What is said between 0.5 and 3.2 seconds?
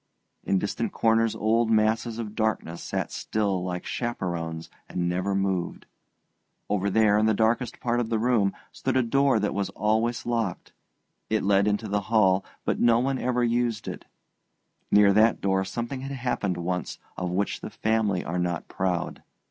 distant corners old masses of darkness sat